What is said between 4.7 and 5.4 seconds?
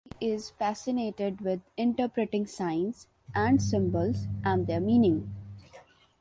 meaning.